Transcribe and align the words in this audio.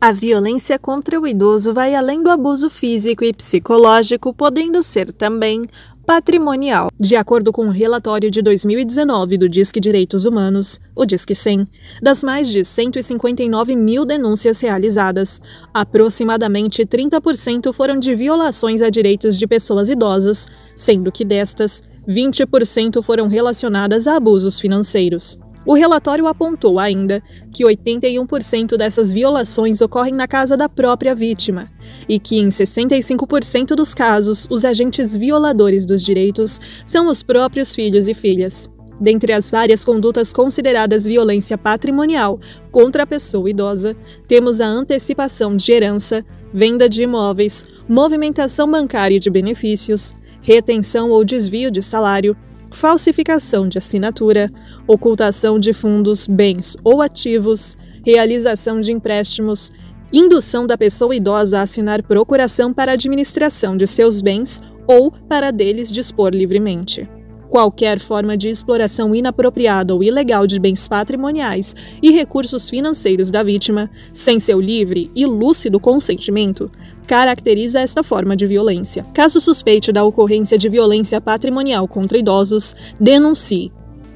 A 0.00 0.12
violência 0.12 0.78
contra 0.78 1.20
o 1.20 1.26
idoso 1.26 1.74
vai 1.74 1.92
além 1.92 2.22
do 2.22 2.30
abuso 2.30 2.70
físico 2.70 3.24
e 3.24 3.32
psicológico, 3.32 4.32
podendo 4.32 4.80
ser 4.80 5.12
também 5.12 5.64
patrimonial. 6.06 6.88
De 7.00 7.16
acordo 7.16 7.50
com 7.50 7.62
o 7.62 7.66
um 7.66 7.70
relatório 7.70 8.30
de 8.30 8.40
2019 8.40 9.36
do 9.36 9.48
Disque 9.48 9.80
Direitos 9.80 10.24
Humanos, 10.24 10.78
o 10.94 11.04
Disque 11.04 11.34
100, 11.34 11.66
das 12.00 12.22
mais 12.22 12.48
de 12.48 12.64
159 12.64 13.74
mil 13.74 14.04
denúncias 14.04 14.60
realizadas, 14.60 15.40
aproximadamente 15.74 16.86
30% 16.86 17.72
foram 17.72 17.98
de 17.98 18.14
violações 18.14 18.80
a 18.80 18.90
direitos 18.90 19.36
de 19.36 19.48
pessoas 19.48 19.90
idosas, 19.90 20.48
sendo 20.76 21.10
que 21.10 21.24
destas, 21.24 21.82
20% 22.08 23.02
foram 23.02 23.26
relacionadas 23.26 24.06
a 24.06 24.14
abusos 24.14 24.60
financeiros. 24.60 25.36
O 25.68 25.74
relatório 25.74 26.26
apontou 26.26 26.78
ainda 26.78 27.22
que 27.52 27.62
81% 27.62 28.74
dessas 28.78 29.12
violações 29.12 29.82
ocorrem 29.82 30.14
na 30.14 30.26
casa 30.26 30.56
da 30.56 30.66
própria 30.66 31.14
vítima 31.14 31.70
e 32.08 32.18
que, 32.18 32.38
em 32.38 32.48
65% 32.48 33.74
dos 33.74 33.92
casos, 33.92 34.46
os 34.50 34.64
agentes 34.64 35.14
violadores 35.14 35.84
dos 35.84 36.02
direitos 36.02 36.58
são 36.86 37.06
os 37.06 37.22
próprios 37.22 37.74
filhos 37.74 38.08
e 38.08 38.14
filhas. 38.14 38.66
Dentre 38.98 39.30
as 39.30 39.50
várias 39.50 39.84
condutas 39.84 40.32
consideradas 40.32 41.04
violência 41.04 41.58
patrimonial 41.58 42.40
contra 42.72 43.02
a 43.02 43.06
pessoa 43.06 43.50
idosa, 43.50 43.94
temos 44.26 44.62
a 44.62 44.66
antecipação 44.66 45.54
de 45.54 45.70
herança, 45.70 46.24
venda 46.50 46.88
de 46.88 47.02
imóveis, 47.02 47.62
movimentação 47.86 48.70
bancária 48.70 49.20
de 49.20 49.28
benefícios, 49.28 50.14
retenção 50.40 51.10
ou 51.10 51.22
desvio 51.26 51.70
de 51.70 51.82
salário, 51.82 52.34
falsificação 52.78 53.68
de 53.68 53.76
assinatura, 53.76 54.50
ocultação 54.86 55.58
de 55.58 55.72
fundos, 55.72 56.28
bens 56.28 56.76
ou 56.84 57.02
ativos, 57.02 57.76
realização 58.06 58.80
de 58.80 58.92
empréstimos, 58.92 59.72
indução 60.12 60.64
da 60.64 60.78
pessoa 60.78 61.14
idosa 61.14 61.58
a 61.58 61.62
assinar 61.62 62.04
procuração 62.04 62.72
para 62.72 62.92
a 62.92 62.94
administração 62.94 63.76
de 63.76 63.84
seus 63.86 64.20
bens 64.20 64.62
ou 64.86 65.10
para 65.10 65.50
deles 65.50 65.90
dispor 65.90 66.30
livremente. 66.30 67.08
Qualquer 67.50 67.98
forma 67.98 68.36
de 68.36 68.48
exploração 68.48 69.14
inapropriada 69.14 69.94
ou 69.94 70.04
ilegal 70.04 70.46
de 70.46 70.60
bens 70.60 70.86
patrimoniais 70.86 71.74
e 72.00 72.10
recursos 72.10 72.68
financeiros 72.68 73.30
da 73.30 73.42
vítima, 73.42 73.90
sem 74.12 74.38
seu 74.38 74.60
livre 74.60 75.10
e 75.16 75.26
lúcido 75.26 75.80
consentimento, 75.80 76.70
caracteriza 77.08 77.80
esta 77.80 78.02
forma 78.02 78.36
de 78.36 78.46
violência. 78.46 79.04
Caso 79.14 79.40
suspeite 79.40 79.90
da 79.90 80.04
ocorrência 80.04 80.58
de 80.58 80.68
violência 80.68 81.18
patrimonial 81.22 81.88
contra 81.88 82.18
idosos, 82.18 82.76
denuncie. 83.00 83.72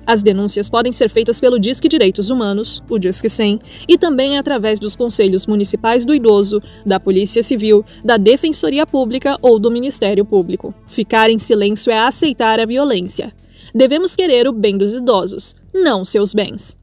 As 0.07 0.23
denúncias 0.23 0.69
podem 0.69 0.93
ser 0.93 1.09
feitas 1.09 1.41
pelo 1.41 1.59
Disque 1.59 1.89
Direitos 1.89 2.29
Humanos, 2.29 2.83
o 2.91 2.99
Disque 2.99 3.31
100, 3.31 3.61
e 3.89 3.97
também 3.97 4.37
através 4.37 4.79
dos 4.79 4.95
Conselhos 4.95 5.47
Municipais 5.47 6.05
do 6.05 6.15
Idoso, 6.15 6.61
da 6.85 7.01
Polícia 7.01 7.43
Civil, 7.43 7.83
da 8.05 8.19
Defensoria 8.19 8.87
Pública 8.87 9.39
ou 9.41 9.59
do 9.59 9.71
Ministério 9.71 10.25
Público. 10.25 10.75
Ficar 10.87 11.31
em 11.31 11.39
silêncio 11.39 11.91
é 11.91 11.99
aceitar 11.99 12.61
a 12.61 12.67
violência. 12.67 13.33
Devemos 13.75 14.15
querer 14.15 14.47
o 14.47 14.53
bem 14.53 14.77
dos 14.77 14.93
idosos, 14.93 15.55
não 15.73 16.05
seus 16.05 16.35
bens. 16.35 16.77